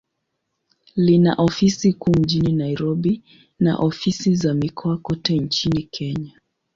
[0.95, 3.21] Lina ofisi kuu mjini Nairobi,
[3.59, 6.39] na ofisi za mikoa kote nchini Kenya.